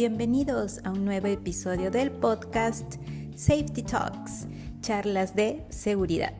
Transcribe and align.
Bienvenidos 0.00 0.80
a 0.84 0.92
un 0.92 1.04
nuevo 1.04 1.26
episodio 1.26 1.90
del 1.90 2.10
podcast 2.10 2.94
Safety 3.36 3.82
Talks, 3.82 4.46
charlas 4.80 5.36
de 5.36 5.62
seguridad. 5.68 6.32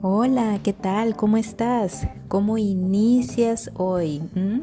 Hola, 0.00 0.58
¿qué 0.62 0.72
tal? 0.72 1.14
¿Cómo 1.14 1.36
estás? 1.36 2.08
¿Cómo 2.28 2.56
inicias 2.56 3.70
hoy? 3.74 4.20
¿Mm? 4.34 4.60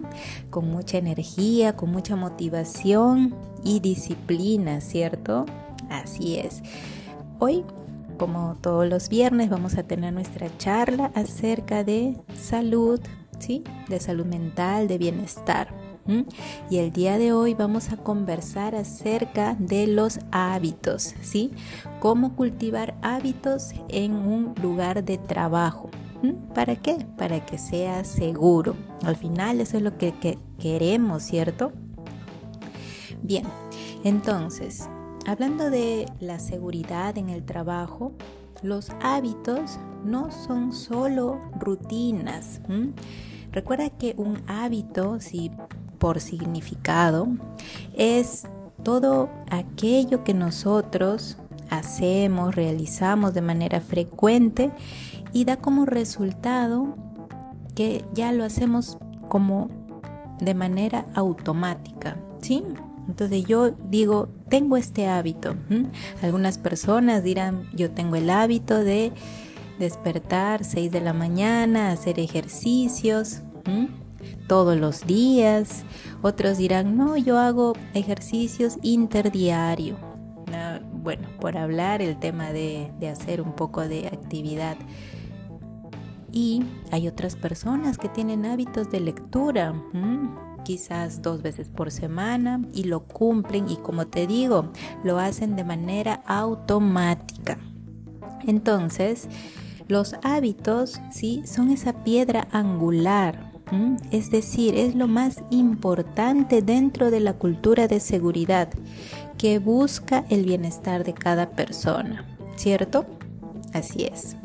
Con 0.50 0.68
mucha 0.72 0.98
energía, 0.98 1.76
con 1.76 1.92
mucha 1.92 2.16
motivación 2.16 3.36
y 3.64 3.82
disciplina, 3.82 4.82
¿cierto? 4.82 5.46
Así 5.92 6.38
es. 6.38 6.64
Hoy, 7.38 7.64
como 8.22 8.56
todos 8.62 8.88
los 8.88 9.10
viernes, 9.10 9.50
vamos 9.50 9.80
a 9.80 9.84
tener 9.84 10.14
nuestra 10.14 10.56
charla 10.60 11.12
acerca 11.16 11.84
de 11.84 12.22
salud, 12.40 13.00
¿sí? 13.40 13.64
De 13.90 14.00
salud 14.00 14.28
mental, 14.28 14.88
de 14.88 15.00
bienestar. 15.00 15.74
Y 16.70 16.78
el 16.78 16.92
día 16.92 17.18
de 17.18 17.34
hoy 17.34 17.56
vamos 17.56 17.92
a 17.92 17.98
conversar 17.98 18.76
acerca 18.76 19.56
de 19.58 19.88
los 19.88 20.20
hábitos, 20.32 21.16
¿sí? 21.24 21.52
Cómo 22.00 22.36
cultivar 22.36 22.94
hábitos 23.02 23.72
en 23.90 24.14
un 24.14 24.54
lugar 24.62 25.04
de 25.04 25.18
trabajo. 25.18 25.90
¿Para 26.54 26.76
qué? 26.76 27.04
Para 27.18 27.44
que 27.44 27.58
sea 27.58 28.04
seguro. 28.04 28.76
Al 29.04 29.16
final 29.16 29.62
eso 29.62 29.78
es 29.78 29.84
lo 29.84 29.98
que, 29.98 30.14
que 30.14 30.38
queremos, 30.60 31.24
¿cierto? 31.24 31.72
Bien, 33.24 33.46
entonces, 34.04 34.88
hablando 35.26 35.70
de 35.70 36.06
la 36.20 36.40
seguridad 36.40 37.18
en 37.18 37.30
el 37.30 37.44
trabajo, 37.44 38.14
los 38.62 38.90
hábitos 39.02 39.80
no 40.04 40.32
son 40.32 40.74
solo 40.74 41.40
rutinas. 41.60 42.62
Recuerda 43.52 43.90
que 43.90 44.14
un 44.18 44.42
hábito, 44.48 45.20
si 45.20 45.52
por 45.98 46.20
significado 46.20 47.28
es 47.96 48.48
todo 48.84 49.30
aquello 49.50 50.24
que 50.24 50.34
nosotros 50.34 51.38
hacemos, 51.70 52.56
realizamos 52.56 53.34
de 53.34 53.42
manera 53.42 53.82
frecuente 53.82 54.72
y 55.34 55.46
da 55.46 55.58
como 55.58 55.86
resultado 55.86 56.96
que 57.76 58.04
ya 58.14 58.32
lo 58.32 58.44
hacemos 58.44 58.98
como 59.30 59.70
de 60.40 60.54
manera 60.54 61.06
automática, 61.14 62.18
¿sí? 62.42 62.64
Entonces 63.12 63.44
yo 63.44 63.72
digo, 63.90 64.30
tengo 64.48 64.78
este 64.78 65.06
hábito. 65.06 65.56
Algunas 66.22 66.58
personas 66.58 67.26
dirán, 67.26 67.68
yo 67.74 67.92
tengo 67.92 68.16
el 68.16 68.30
hábito 68.30 68.82
de 68.86 69.12
despertar 69.80 70.64
6 70.64 70.90
de 70.94 71.02
la 71.02 71.12
mañana, 71.12 71.92
hacer 71.92 72.20
ejercicios 72.22 73.42
todos 74.48 74.78
los 74.78 75.06
días. 75.06 75.84
Otros 76.22 76.58
dirán, 76.58 76.96
no, 76.96 77.18
yo 77.18 77.38
hago 77.38 77.74
ejercicios 77.94 78.78
interdiario. 78.82 79.98
bueno, 81.04 81.28
por 81.42 81.58
hablar 81.58 82.02
el 82.02 82.18
tema 82.18 82.54
de, 82.54 82.94
hacer 83.12 83.42
un 83.42 83.58
poco 83.58 83.82
de 83.82 84.08
actividad. 84.08 84.78
Y 86.32 86.64
hay 86.92 87.10
otras 87.10 87.36
personas 87.36 87.98
que 87.98 88.08
tienen 88.08 88.46
hábitos 88.46 88.90
de 88.90 89.02
lectura, 89.02 89.74
quizás 90.64 91.22
dos 91.22 91.42
veces 91.42 91.70
por 91.70 91.92
semana, 91.92 92.62
y 92.74 92.84
lo 92.84 93.04
cumplen 93.04 93.70
y 93.70 93.78
como 93.78 94.08
te 94.08 94.28
digo, 94.28 94.72
lo 95.04 95.20
hacen 95.20 95.56
de 95.56 95.64
manera 95.64 96.22
automática. 96.26 97.58
Entonces, 98.46 99.28
los 99.88 100.16
hábitos, 100.24 101.00
sí, 101.12 101.44
son 101.46 101.70
esa 101.70 102.04
piedra 102.04 102.48
angular 102.52 103.52
es 104.12 104.30
decir, 104.32 104.76
es 104.76 104.96
lo 104.96 105.08
más 105.08 105.44
importante 105.50 106.62
dentro 106.62 107.10
de 107.10 107.22
la 107.22 107.34
cultura 107.34 107.88
de 107.88 108.02
seguridad 108.02 108.70
que 109.38 109.60
busca 109.60 110.26
el 110.30 110.44
bienestar 110.44 111.06
de 111.06 111.14
cada 111.14 111.52
persona, 111.52 112.26
¿cierto? 112.58 113.06
Así 113.74 114.04
es. 114.04 114.36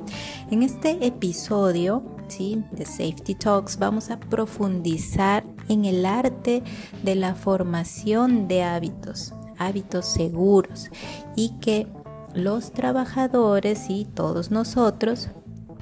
En 0.51 0.63
este 0.63 1.05
episodio 1.05 2.05
de 2.27 2.85
Safety 2.85 3.37
Talks 3.37 3.79
vamos 3.79 4.11
a 4.11 4.19
profundizar 4.19 5.45
en 5.69 5.85
el 5.85 6.05
arte 6.05 6.65
de 7.05 7.15
la 7.15 7.37
formación 7.37 8.49
de 8.49 8.65
hábitos, 8.65 9.33
hábitos 9.59 10.07
seguros 10.07 10.91
y 11.37 11.51
que 11.61 11.87
los 12.35 12.73
trabajadores 12.73 13.89
y 13.91 14.07
todos 14.07 14.51
nosotros 14.51 15.29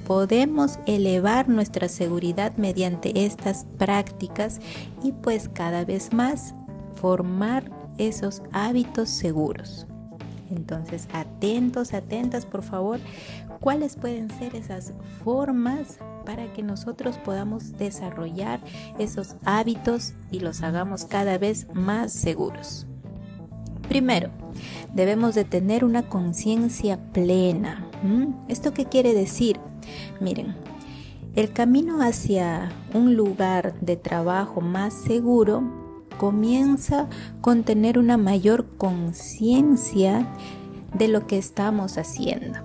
podemos 0.07 0.79
elevar 0.85 1.49
nuestra 1.49 1.89
seguridad 1.89 2.55
mediante 2.59 3.25
estas 3.25 3.65
prácticas 3.79 4.61
y 5.03 5.13
pues 5.13 5.49
cada 5.49 5.87
vez 5.87 6.13
más 6.13 6.55
formar 6.95 7.71
esos 7.97 8.43
hábitos 8.53 9.09
seguros. 9.09 9.87
Entonces, 10.55 11.09
atentos, 11.13 11.95
atentas, 11.95 12.47
por 12.47 12.63
favor, 12.63 13.01
cuáles 13.61 13.97
pueden 13.97 14.31
ser 14.31 14.55
esas 14.55 14.93
formas 15.23 15.99
para 16.25 16.53
que 16.53 16.63
nosotros 16.63 17.19
podamos 17.19 17.77
desarrollar 17.77 18.61
esos 18.99 19.37
hábitos 19.45 20.15
y 20.31 20.41
los 20.41 20.63
hagamos 20.63 21.05
cada 21.05 21.39
vez 21.39 21.67
más 21.75 22.13
seguros. 22.13 22.87
Primero, 23.89 24.31
debemos 24.95 25.35
de 25.35 25.45
tener 25.45 25.85
una 25.85 26.09
conciencia 26.09 26.99
plena. 27.13 27.87
¿Esto 28.49 28.73
qué 28.73 28.87
quiere 28.87 29.13
decir? 29.15 29.59
Miren, 30.21 30.55
el 31.37 31.53
camino 31.53 32.01
hacia 32.01 32.71
un 32.95 33.15
lugar 33.17 33.75
de 33.81 33.97
trabajo 33.97 34.61
más 34.61 34.95
seguro 34.95 35.84
comienza 36.19 37.09
con 37.41 37.63
tener 37.63 37.99
una 37.99 38.17
mayor 38.17 38.67
conciencia 38.77 40.27
de 40.95 41.09
lo 41.09 41.27
que 41.27 41.39
estamos 41.39 41.99
haciendo. 41.99 42.59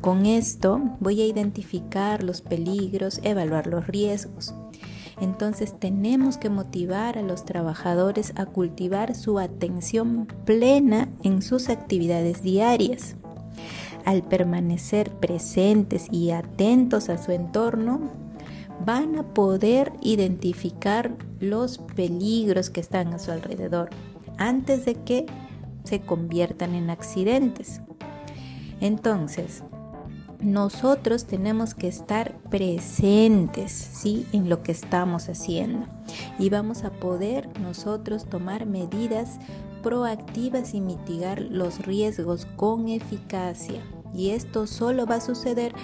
Con 0.00 0.26
esto 0.26 0.80
voy 1.00 1.20
a 1.20 1.26
identificar 1.26 2.22
los 2.22 2.42
peligros, 2.42 3.20
evaluar 3.24 3.66
los 3.66 3.86
riesgos. 3.88 4.54
Entonces 5.20 5.74
tenemos 5.78 6.36
que 6.36 6.48
motivar 6.48 7.18
a 7.18 7.22
los 7.22 7.44
trabajadores 7.44 8.32
a 8.36 8.46
cultivar 8.46 9.16
su 9.16 9.40
atención 9.40 10.28
plena 10.44 11.08
en 11.24 11.42
sus 11.42 11.70
actividades 11.70 12.42
diarias 12.42 13.16
al 14.08 14.22
permanecer 14.22 15.10
presentes 15.10 16.06
y 16.10 16.30
atentos 16.30 17.10
a 17.10 17.18
su 17.18 17.30
entorno, 17.32 18.00
van 18.84 19.16
a 19.16 19.22
poder 19.34 19.92
identificar 20.00 21.16
los 21.40 21.78
peligros 21.78 22.70
que 22.70 22.80
están 22.80 23.12
a 23.14 23.18
su 23.18 23.30
alrededor 23.30 23.90
antes 24.38 24.84
de 24.84 24.94
que 24.94 25.26
se 25.84 26.00
conviertan 26.00 26.74
en 26.74 26.90
accidentes. 26.90 27.80
Entonces, 28.80 29.62
nosotros 30.40 31.24
tenemos 31.24 31.74
que 31.74 31.88
estar 31.88 32.38
presentes 32.48 33.72
¿sí? 33.72 34.26
en 34.32 34.48
lo 34.48 34.62
que 34.62 34.70
estamos 34.70 35.28
haciendo 35.28 35.86
y 36.38 36.48
vamos 36.48 36.84
a 36.84 36.90
poder 36.90 37.48
nosotros 37.60 38.26
tomar 38.26 38.64
medidas 38.64 39.38
proactivas 39.82 40.74
y 40.74 40.80
mitigar 40.80 41.40
los 41.40 41.84
riesgos 41.84 42.46
con 42.56 42.88
eficacia. 42.88 43.82
Y 44.14 44.30
esto 44.30 44.66
solo 44.66 45.06
va 45.06 45.16
a 45.16 45.20
suceder 45.20 45.74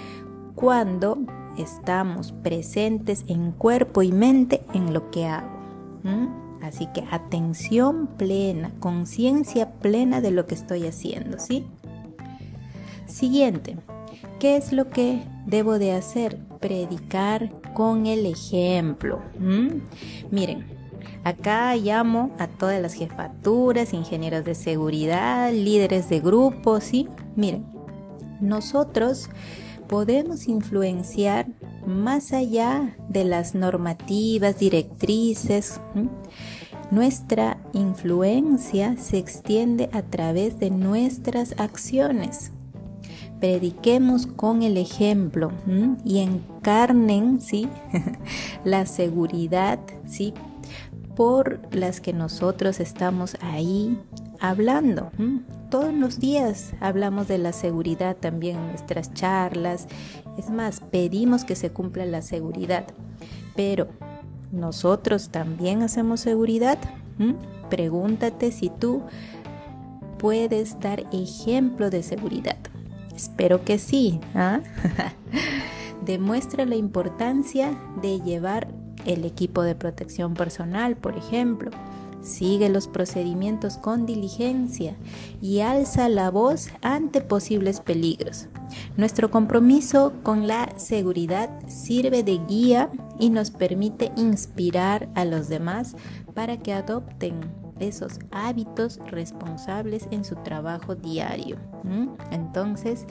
cuando 0.55 1.17
estamos 1.57 2.31
presentes 2.31 3.23
en 3.27 3.51
cuerpo 3.51 4.01
y 4.03 4.11
mente 4.11 4.61
en 4.73 4.93
lo 4.93 5.11
que 5.11 5.25
hago. 5.25 5.55
Así 6.61 6.87
que 6.93 7.03
atención 7.11 8.07
plena, 8.17 8.71
conciencia 8.79 9.73
plena 9.73 10.21
de 10.21 10.31
lo 10.31 10.47
que 10.47 10.55
estoy 10.55 10.87
haciendo, 10.87 11.37
¿sí? 11.39 11.65
Siguiente, 13.05 13.77
¿qué 14.39 14.57
es 14.57 14.73
lo 14.73 14.89
que 14.89 15.21
debo 15.45 15.77
de 15.77 15.91
hacer? 15.91 16.39
Predicar 16.59 17.51
con 17.73 18.07
el 18.07 18.25
ejemplo. 18.25 19.21
Miren, 20.31 20.65
acá 21.23 21.75
llamo 21.75 22.31
a 22.39 22.47
todas 22.47 22.81
las 22.81 22.93
jefaturas, 22.93 23.93
ingenieros 23.93 24.43
de 24.43 24.55
seguridad, 24.55 25.51
líderes 25.51 26.09
de 26.09 26.19
grupos, 26.19 26.83
¿sí? 26.83 27.07
Miren, 27.35 27.65
nosotros 28.41 29.29
podemos 29.87 30.47
influenciar 30.47 31.47
más 31.85 32.33
allá 32.33 32.95
de 33.09 33.23
las 33.23 33.55
normativas, 33.55 34.59
directrices. 34.59 35.79
Nuestra 36.91 37.57
influencia 37.73 38.95
se 38.97 39.17
extiende 39.17 39.89
a 39.91 40.01
través 40.01 40.59
de 40.59 40.69
nuestras 40.69 41.59
acciones. 41.59 42.51
Prediquemos 43.39 44.27
con 44.27 44.63
el 44.63 44.77
ejemplo 44.77 45.51
y 46.05 46.19
encarnen 46.19 47.41
¿sí? 47.41 47.67
la 48.63 48.85
seguridad 48.85 49.79
¿sí? 50.07 50.33
Por 51.15 51.59
las 51.73 52.01
que 52.01 52.13
nosotros 52.13 52.79
estamos 52.79 53.37
ahí 53.41 53.97
hablando. 54.39 55.11
Todos 55.69 55.93
los 55.93 56.19
días 56.19 56.73
hablamos 56.79 57.27
de 57.27 57.37
la 57.37 57.53
seguridad 57.53 58.15
también 58.15 58.57
en 58.57 58.67
nuestras 58.67 59.13
charlas. 59.13 59.87
Es 60.37 60.49
más, 60.49 60.81
pedimos 60.81 61.45
que 61.45 61.55
se 61.55 61.71
cumpla 61.71 62.05
la 62.05 62.21
seguridad. 62.21 62.85
Pero, 63.55 63.87
¿nosotros 64.51 65.29
también 65.29 65.81
hacemos 65.81 66.19
seguridad? 66.19 66.77
Pregúntate 67.69 68.51
si 68.51 68.69
tú 68.69 69.03
puedes 70.17 70.79
dar 70.79 71.05
ejemplo 71.11 71.89
de 71.89 72.03
seguridad. 72.03 72.57
Espero 73.15 73.63
que 73.63 73.79
sí. 73.79 74.19
¿ah? 74.33 74.59
Demuestra 76.05 76.65
la 76.65 76.75
importancia 76.75 77.71
de 78.01 78.19
llevar 78.19 78.67
el 79.05 79.25
equipo 79.25 79.61
de 79.61 79.75
protección 79.75 80.33
personal, 80.33 80.95
por 80.95 81.17
ejemplo. 81.17 81.71
Sigue 82.21 82.69
los 82.69 82.87
procedimientos 82.87 83.77
con 83.77 84.07
diligencia 84.07 84.95
y 85.41 85.59
alza 85.59 86.09
la 86.09 86.31
voz 86.31 86.69
ante 86.81 87.21
posibles 87.21 87.81
peligros. 87.81 88.47
Nuestro 88.97 89.29
compromiso 89.29 90.11
con 90.23 90.47
la 90.47 90.73
seguridad 90.77 91.51
sirve 91.67 92.23
de 92.23 92.39
guía 92.47 92.89
y 93.19 93.29
nos 93.29 93.51
permite 93.51 94.11
inspirar 94.15 95.07
a 95.13 95.23
los 95.23 95.49
demás 95.49 95.95
para 96.33 96.57
que 96.57 96.73
adopten 96.73 97.39
esos 97.79 98.19
hábitos 98.31 98.99
responsables 99.05 100.07
en 100.11 100.23
su 100.23 100.35
trabajo 100.35 100.95
diario. 100.95 101.57
Entonces, 102.31 103.05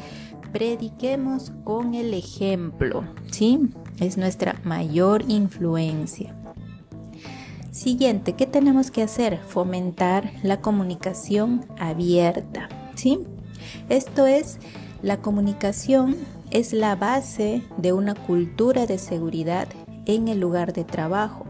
prediquemos 0.53 1.53
con 1.65 1.95
el 1.95 2.15
ejemplo, 2.15 3.05
¿sí? 3.31 3.61
Es 3.99 4.17
nuestra 4.17 4.61
mayor 4.65 5.25
influencia. 5.29 6.35
Siguiente, 7.71 8.35
¿qué 8.35 8.47
tenemos 8.47 8.91
que 8.91 9.03
hacer? 9.03 9.39
Fomentar 9.39 10.31
la 10.43 10.61
comunicación 10.61 11.67
abierta, 11.79 12.69
¿sí? 12.95 13.21
Esto 13.89 14.27
es, 14.27 14.59
la 15.03 15.19
comunicación 15.19 16.17
es 16.51 16.73
la 16.73 16.95
base 16.95 17.63
de 17.77 17.93
una 17.93 18.15
cultura 18.15 18.87
de 18.87 18.99
seguridad 18.99 19.69
en 20.07 20.29
el 20.29 20.39
lugar 20.39 20.73
de 20.73 20.85
trabajo 20.85 21.47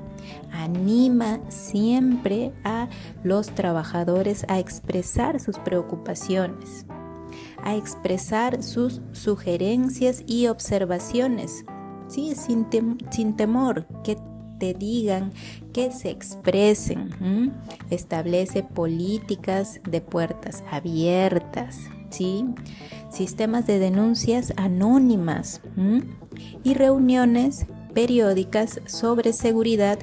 anima 0.50 1.40
siempre 1.48 2.52
a 2.64 2.88
los 3.22 3.50
trabajadores 3.54 4.44
a 4.48 4.58
expresar 4.58 5.40
sus 5.40 5.58
preocupaciones, 5.58 6.86
a 7.62 7.74
expresar 7.74 8.62
sus 8.62 9.00
sugerencias 9.12 10.22
y 10.26 10.46
observaciones, 10.46 11.64
¿sí? 12.08 12.34
sin, 12.34 12.66
temor 13.36 13.86
que 14.02 14.16
te 14.58 14.74
digan, 14.74 15.32
que 15.72 15.90
se 15.92 16.10
expresen. 16.10 17.52
Establece 17.90 18.62
políticas 18.62 19.80
de 19.88 20.00
puertas 20.00 20.62
abiertas, 20.70 21.78
¿sí? 22.10 22.44
sistemas 23.10 23.66
de 23.66 23.78
denuncias 23.78 24.52
anónimas 24.56 25.60
y 26.62 26.74
reuniones 26.74 27.66
periódicas 27.94 28.80
sobre 28.86 29.32
seguridad 29.32 29.98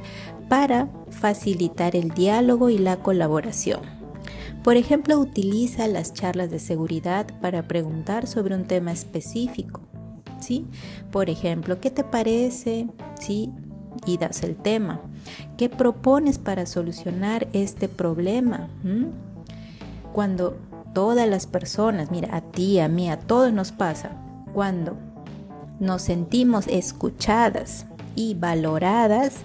para 0.50 0.89
facilitar 1.09 1.95
el 1.95 2.09
diálogo 2.09 2.69
y 2.69 2.77
la 2.77 2.98
colaboración. 2.98 3.81
Por 4.63 4.77
ejemplo, 4.77 5.18
utiliza 5.19 5.88
las 5.88 6.13
charlas 6.13 6.51
de 6.51 6.59
seguridad 6.59 7.27
para 7.42 7.68
preguntar 7.68 8.27
sobre 8.27 8.56
un 8.56 8.65
tema 8.65 8.92
específico. 8.92 9.81
¿Sí? 10.42 10.66
Por 11.12 11.30
ejemplo, 11.30 11.80
¿qué 11.80 11.92
te 11.92 12.04
parece? 12.04 12.88
¿Sí? 13.20 13.52
Y 14.06 14.18
das 14.18 14.44
el 14.44 14.56
tema. 14.56 15.02
¿Qué 15.58 15.70
propones 15.70 16.38
para 16.38 16.66
solucionar 16.66 17.48
este 17.54 17.88
problema? 17.88 18.70
Cuando 20.14 20.58
todas 20.94 21.28
las 21.28 21.48
personas, 21.48 22.12
mira, 22.12 22.36
a 22.36 22.42
ti, 22.42 22.80
a 22.80 22.88
mí, 22.88 23.10
a 23.10 23.20
todos 23.20 23.54
nos 23.54 23.72
pasa, 23.72 24.12
cuando 24.54 24.98
nos 25.80 26.04
sentimos 26.04 26.68
escuchadas 26.68 27.86
y 28.16 28.36
valoradas, 28.36 29.36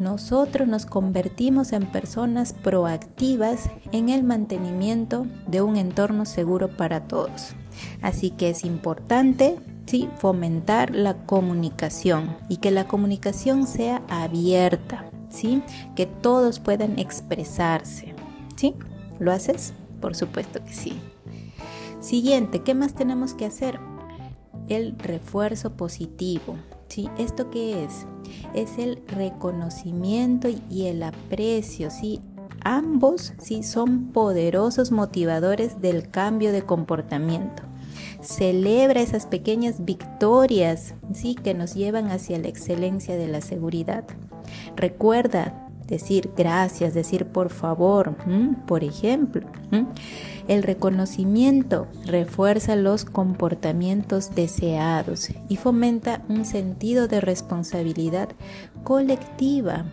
nosotros 0.00 0.66
nos 0.66 0.86
convertimos 0.86 1.72
en 1.72 1.86
personas 1.86 2.52
proactivas 2.52 3.70
en 3.92 4.08
el 4.08 4.24
mantenimiento 4.24 5.26
de 5.46 5.62
un 5.62 5.76
entorno 5.76 6.24
seguro 6.24 6.68
para 6.76 7.06
todos. 7.06 7.54
Así 8.02 8.30
que 8.30 8.50
es 8.50 8.64
importante 8.64 9.56
¿sí? 9.86 10.08
fomentar 10.18 10.94
la 10.94 11.14
comunicación 11.26 12.36
y 12.48 12.58
que 12.58 12.70
la 12.70 12.86
comunicación 12.86 13.66
sea 13.66 14.02
abierta, 14.08 15.04
¿sí? 15.28 15.62
que 15.94 16.06
todos 16.06 16.60
puedan 16.60 16.98
expresarse. 16.98 18.14
¿sí? 18.56 18.74
¿Lo 19.18 19.32
haces? 19.32 19.74
Por 20.00 20.14
supuesto 20.14 20.62
que 20.64 20.72
sí. 20.72 20.98
Siguiente, 22.00 22.62
¿qué 22.62 22.74
más 22.74 22.94
tenemos 22.94 23.34
que 23.34 23.46
hacer? 23.46 23.78
el 24.68 24.98
refuerzo 24.98 25.76
positivo. 25.76 26.56
¿sí? 26.88 27.08
¿Esto 27.18 27.50
qué 27.50 27.84
es? 27.84 28.06
Es 28.54 28.78
el 28.78 29.02
reconocimiento 29.08 30.48
y 30.70 30.86
el 30.86 31.02
aprecio. 31.02 31.90
¿sí? 31.90 32.20
Ambos 32.62 33.34
¿sí? 33.38 33.62
son 33.62 34.12
poderosos 34.12 34.90
motivadores 34.90 35.80
del 35.80 36.10
cambio 36.10 36.52
de 36.52 36.62
comportamiento. 36.62 37.62
Celebra 38.20 39.00
esas 39.00 39.26
pequeñas 39.26 39.84
victorias 39.84 40.94
¿sí? 41.12 41.34
que 41.34 41.54
nos 41.54 41.74
llevan 41.74 42.10
hacia 42.10 42.38
la 42.38 42.48
excelencia 42.48 43.16
de 43.16 43.28
la 43.28 43.40
seguridad. 43.40 44.04
Recuerda 44.76 45.64
decir 45.86 46.30
gracias, 46.36 46.94
decir 46.94 47.26
por 47.26 47.50
favor, 47.50 48.14
por 48.66 48.84
ejemplo. 48.84 49.46
El 50.46 50.62
reconocimiento 50.62 51.88
refuerza 52.06 52.76
los 52.76 53.04
comportamientos 53.04 54.34
deseados 54.34 55.30
y 55.48 55.56
fomenta 55.56 56.22
un 56.28 56.44
sentido 56.44 57.08
de 57.08 57.20
responsabilidad 57.20 58.28
colectiva, 58.82 59.86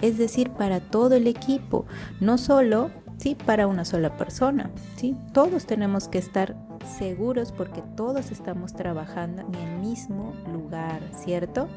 es 0.00 0.18
decir, 0.18 0.50
para 0.50 0.80
todo 0.80 1.16
el 1.16 1.26
equipo, 1.26 1.84
no 2.20 2.38
solo 2.38 2.90
¿sí? 3.18 3.34
para 3.34 3.66
una 3.66 3.84
sola 3.84 4.16
persona. 4.16 4.70
¿sí? 4.96 5.16
Todos 5.32 5.66
tenemos 5.66 6.08
que 6.08 6.18
estar 6.18 6.56
seguros 6.88 7.52
porque 7.52 7.82
todos 7.96 8.30
estamos 8.30 8.72
trabajando 8.72 9.42
en 9.42 9.54
el 9.54 9.78
mismo 9.78 10.32
lugar, 10.52 11.00
¿cierto? 11.12 11.68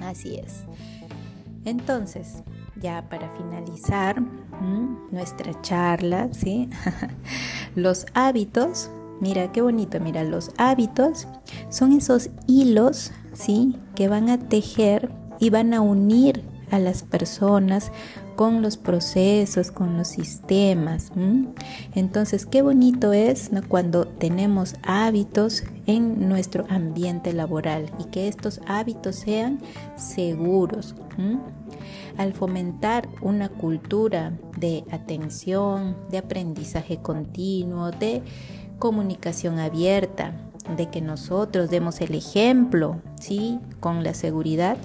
Así 0.00 0.36
es. 0.36 0.64
Entonces, 1.64 2.42
ya 2.80 3.08
para 3.08 3.28
finalizar 3.36 4.22
nuestra 5.10 5.60
charla, 5.62 6.28
¿sí? 6.32 6.68
los 7.74 8.06
hábitos, 8.14 8.90
mira 9.20 9.52
qué 9.52 9.62
bonito, 9.62 10.00
mira, 10.00 10.22
los 10.24 10.50
hábitos 10.58 11.26
son 11.68 11.92
esos 11.92 12.30
hilos, 12.46 13.12
¿sí? 13.32 13.76
Que 13.94 14.08
van 14.08 14.30
a 14.30 14.38
tejer 14.38 15.10
y 15.38 15.50
van 15.50 15.74
a 15.74 15.80
unir 15.80 16.42
a 16.70 16.78
las 16.78 17.02
personas 17.02 17.92
con 18.36 18.62
los 18.62 18.76
procesos, 18.76 19.70
con 19.70 19.96
los 19.96 20.08
sistemas. 20.08 21.10
Entonces, 21.94 22.46
qué 22.46 22.62
bonito 22.62 23.12
es 23.12 23.50
cuando 23.68 24.06
tenemos 24.06 24.76
hábitos 24.82 25.64
en 25.86 26.28
nuestro 26.28 26.66
ambiente 26.68 27.32
laboral 27.32 27.90
y 27.98 28.04
que 28.04 28.28
estos 28.28 28.60
hábitos 28.66 29.16
sean 29.16 29.60
seguros 29.96 30.94
al 32.18 32.32
fomentar 32.32 33.08
una 33.22 33.48
cultura 33.48 34.32
de 34.58 34.84
atención, 34.90 35.96
de 36.10 36.18
aprendizaje 36.18 36.98
continuo, 36.98 37.90
de 37.90 38.22
comunicación 38.78 39.58
abierta, 39.58 40.32
de 40.76 40.90
que 40.90 41.00
nosotros 41.00 41.70
demos 41.70 42.00
el 42.00 42.14
ejemplo, 42.14 43.00
¿sí? 43.20 43.60
Con 43.80 44.02
la 44.02 44.14
seguridad, 44.14 44.76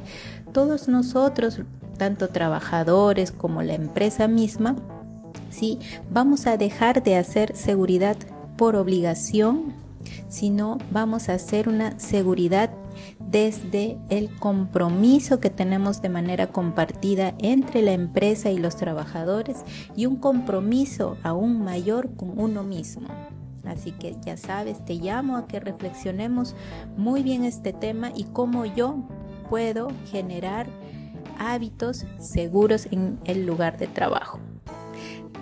todos 0.54 0.88
nosotros, 0.88 1.62
tanto 2.02 2.30
trabajadores 2.30 3.32
como 3.32 3.62
la 3.62 3.76
empresa 3.76 4.28
misma, 4.28 4.76
¿sí? 5.52 5.78
Vamos 6.10 6.48
a 6.48 6.58
dejar 6.58 7.04
de 7.04 7.16
hacer 7.16 7.56
seguridad 7.56 8.18
por 8.58 8.76
obligación, 8.76 9.76
sino 10.28 10.80
vamos 10.90 11.30
a 11.30 11.36
hacer 11.36 11.70
una 11.70 12.00
seguridad 12.00 12.72
desde 13.20 14.00
el 14.10 14.36
compromiso 14.36 15.40
que 15.40 15.52
tenemos 15.52 16.02
de 16.02 16.10
manera 16.10 16.48
compartida 16.48 17.36
entre 17.38 17.84
la 17.84 17.92
empresa 17.92 18.50
y 18.50 18.58
los 18.58 18.78
trabajadores 18.78 19.58
y 19.96 20.08
un 20.08 20.16
compromiso 20.16 21.18
aún 21.22 21.64
mayor 21.64 22.16
con 22.16 22.34
uno 22.40 22.64
mismo. 22.64 23.10
Así 23.64 23.92
que 23.92 24.16
ya 24.26 24.38
sabes, 24.38 24.84
te 24.86 24.96
llamo 24.96 25.38
a 25.38 25.46
que 25.46 25.60
reflexionemos 25.60 26.56
muy 26.98 27.22
bien 27.22 27.44
este 27.44 27.74
tema 27.74 28.12
y 28.16 28.24
cómo 28.24 28.66
yo 28.66 29.04
puedo 29.52 29.90
generar 30.10 30.66
hábitos 31.38 32.06
seguros 32.20 32.88
en 32.92 33.20
el 33.26 33.46
lugar 33.46 33.78
de 33.78 33.88
trabajo. 33.88 34.40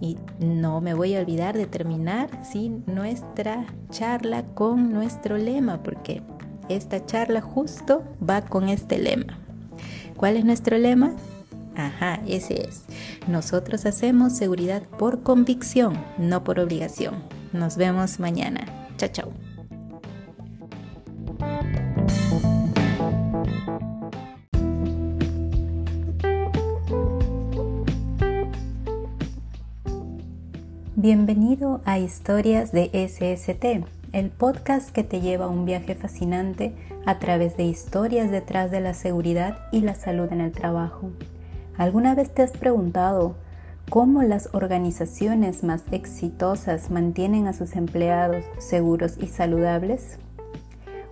Y 0.02 0.18
no 0.40 0.82
me 0.82 0.94
voy 0.94 1.16
a 1.16 1.20
olvidar 1.20 1.58
de 1.58 1.68
terminar 1.68 2.30
¿sí? 2.44 2.72
nuestra 2.86 3.66
charla 3.90 4.44
con 4.54 4.94
nuestro 4.94 5.38
lema, 5.38 5.84
porque 5.84 6.22
esta 6.70 7.06
charla 7.06 7.42
justo 7.42 8.04
va 8.28 8.42
con 8.42 8.70
este 8.70 8.98
lema. 8.98 9.38
¿Cuál 10.16 10.38
es 10.38 10.46
nuestro 10.46 10.78
lema? 10.78 11.16
Ajá, 11.76 12.22
ese 12.28 12.62
es. 12.68 12.84
Nosotros 13.28 13.86
hacemos 13.86 14.34
seguridad 14.34 14.84
por 14.84 15.24
convicción, 15.24 15.94
no 16.18 16.44
por 16.44 16.60
obligación. 16.60 17.24
Nos 17.54 17.78
vemos 17.78 18.20
mañana. 18.20 18.66
Chao, 18.98 19.10
chao. 19.12 19.49
Bienvenido 31.02 31.80
a 31.86 31.98
Historias 31.98 32.74
de 32.74 32.90
SST, 32.92 33.88
el 34.12 34.30
podcast 34.32 34.90
que 34.90 35.06
te 35.06 35.22
lleva 35.22 35.46
a 35.46 35.48
un 35.48 35.64
viaje 35.64 35.96
fascinante 35.96 36.74
a 37.06 37.20
través 37.20 37.56
de 37.56 37.64
historias 37.64 38.30
detrás 38.32 38.70
de 38.70 38.82
la 38.82 38.94
seguridad 38.94 39.60
y 39.72 39.80
la 39.80 39.96
salud 39.96 40.28
en 40.34 40.42
el 40.42 40.52
trabajo. 40.52 41.12
¿Alguna 41.78 42.16
vez 42.16 42.32
te 42.32 42.42
has 42.42 42.52
preguntado 42.52 43.36
cómo 43.90 44.24
las 44.24 44.50
organizaciones 44.52 45.64
más 45.64 45.86
exitosas 45.92 46.92
mantienen 46.92 47.48
a 47.48 47.54
sus 47.54 47.78
empleados 47.78 48.44
seguros 48.58 49.16
y 49.22 49.28
saludables? 49.28 50.18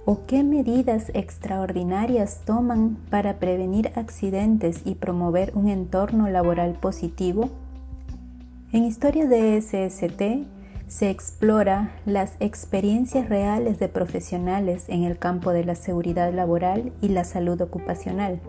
¿O 0.03 0.25
qué 0.25 0.44
medidas 0.44 1.12
extraordinarias 1.13 2.41
toman 2.44 2.98
para 3.10 3.38
prevenir 3.38 3.94
accidentes 3.96 4.82
y 4.84 4.96
promover 4.96 5.53
un 5.56 5.70
entorno 5.70 6.27
laboral 6.27 6.74
positivo? 6.74 7.51
En 8.74 8.83
Historias 8.83 9.29
de 9.29 9.62
SST 9.62 10.45
se 10.89 11.09
explora 11.09 11.95
las 12.05 12.33
experiencias 12.41 13.29
reales 13.29 13.79
de 13.79 13.88
profesionales 13.88 14.89
en 14.89 15.05
el 15.05 15.17
campo 15.17 15.51
de 15.51 15.63
la 15.63 15.75
seguridad 15.75 16.33
laboral 16.33 16.91
y 17.01 17.07
la 17.07 17.24
salud 17.24 17.62
ocupacional. 17.62 18.41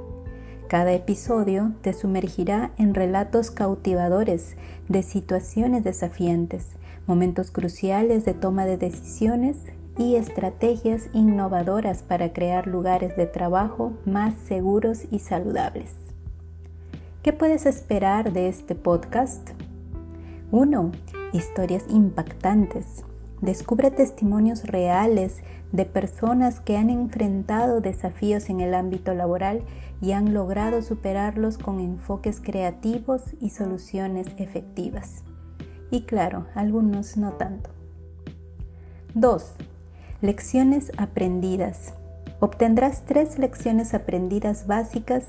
Cada 0.68 0.92
episodio 0.92 1.72
te 1.82 1.92
sumergirá 1.92 2.72
en 2.78 2.94
relatos 2.94 3.52
cautivadores 3.52 4.56
de 4.88 5.04
situaciones 5.04 5.84
desafiantes, 5.84 6.66
momentos 7.06 7.52
cruciales 7.52 8.24
de 8.24 8.34
toma 8.34 8.66
de 8.66 8.76
decisiones 8.76 9.58
y 9.98 10.16
estrategias 10.16 11.10
innovadoras 11.12 12.02
para 12.02 12.32
crear 12.32 12.66
lugares 12.66 13.16
de 13.16 13.26
trabajo 13.26 13.92
más 14.04 14.34
seguros 14.48 15.02
y 15.12 15.20
saludables. 15.20 15.94
¿Qué 17.22 17.32
puedes 17.32 17.66
esperar 17.66 18.32
de 18.32 18.48
este 18.48 18.74
podcast? 18.74 19.50
1. 20.50 20.92
Historias 21.34 21.84
impactantes. 21.90 23.04
Descubre 23.42 23.90
testimonios 23.90 24.64
reales 24.64 25.42
de 25.72 25.84
personas 25.84 26.60
que 26.60 26.78
han 26.78 26.88
enfrentado 26.88 27.82
desafíos 27.82 28.48
en 28.48 28.60
el 28.60 28.72
ámbito 28.72 29.12
laboral 29.12 29.60
y 30.00 30.12
han 30.12 30.32
logrado 30.32 30.80
superarlos 30.80 31.58
con 31.58 31.80
enfoques 31.80 32.40
creativos 32.40 33.20
y 33.42 33.50
soluciones 33.50 34.28
efectivas. 34.38 35.22
Y 35.90 36.04
claro, 36.04 36.46
algunos 36.54 37.18
no 37.18 37.32
tanto. 37.32 37.68
2. 39.12 39.52
Lecciones 40.22 40.92
aprendidas. 40.96 41.92
Obtendrás 42.40 43.04
tres 43.04 43.38
lecciones 43.38 43.92
aprendidas 43.92 44.66
básicas 44.66 45.26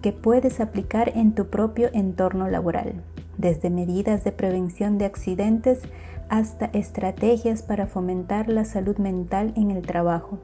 que 0.00 0.14
puedes 0.14 0.60
aplicar 0.60 1.12
en 1.14 1.34
tu 1.34 1.50
propio 1.50 1.90
entorno 1.92 2.48
laboral 2.48 3.02
desde 3.38 3.70
medidas 3.70 4.24
de 4.24 4.32
prevención 4.32 4.98
de 4.98 5.06
accidentes 5.06 5.80
hasta 6.28 6.66
estrategias 6.66 7.62
para 7.62 7.86
fomentar 7.86 8.48
la 8.48 8.64
salud 8.64 8.96
mental 8.98 9.52
en 9.56 9.70
el 9.70 9.82
trabajo. 9.82 10.38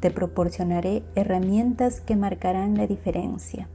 Te 0.00 0.10
proporcionaré 0.10 1.02
herramientas 1.14 2.00
que 2.00 2.16
marcarán 2.16 2.76
la 2.76 2.86
diferencia. 2.86 3.68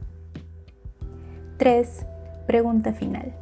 3. 1.56 2.06
Pregunta 2.46 2.92
final. 2.92 3.34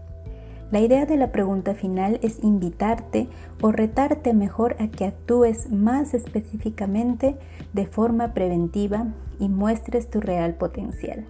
La 0.70 0.80
idea 0.80 1.06
de 1.06 1.16
la 1.16 1.32
pregunta 1.32 1.74
final 1.74 2.18
es 2.22 2.42
invitarte 2.42 3.28
o 3.62 3.72
retarte 3.72 4.34
mejor 4.34 4.76
a 4.78 4.88
que 4.88 5.06
actúes 5.06 5.70
más 5.70 6.12
específicamente 6.12 7.36
de 7.72 7.86
forma 7.86 8.34
preventiva 8.34 9.06
y 9.38 9.48
muestres 9.48 10.10
tu 10.10 10.20
real 10.20 10.54
potencial. 10.54 11.26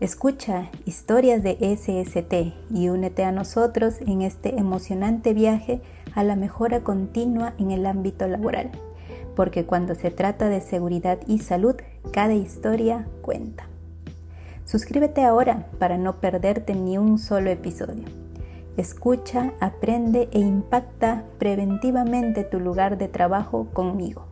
Escucha 0.00 0.70
historias 0.84 1.42
de 1.42 1.58
SST 1.60 2.54
y 2.72 2.88
únete 2.88 3.24
a 3.24 3.32
nosotros 3.32 3.96
en 4.06 4.22
este 4.22 4.56
emocionante 4.56 5.34
viaje 5.34 5.80
a 6.14 6.22
la 6.22 6.36
mejora 6.36 6.84
continua 6.84 7.54
en 7.58 7.72
el 7.72 7.84
ámbito 7.84 8.28
laboral, 8.28 8.70
porque 9.34 9.66
cuando 9.66 9.96
se 9.96 10.12
trata 10.12 10.48
de 10.48 10.60
seguridad 10.60 11.18
y 11.26 11.40
salud, 11.40 11.74
cada 12.12 12.34
historia 12.34 13.08
cuenta. 13.22 13.66
Suscríbete 14.64 15.24
ahora 15.24 15.66
para 15.80 15.98
no 15.98 16.20
perderte 16.20 16.76
ni 16.76 16.96
un 16.96 17.18
solo 17.18 17.50
episodio. 17.50 18.04
Escucha, 18.76 19.52
aprende 19.58 20.28
e 20.30 20.38
impacta 20.38 21.24
preventivamente 21.40 22.44
tu 22.44 22.60
lugar 22.60 22.98
de 22.98 23.08
trabajo 23.08 23.66
conmigo. 23.72 24.27